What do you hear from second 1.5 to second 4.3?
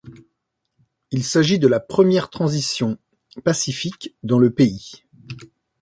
de la première transition pacifique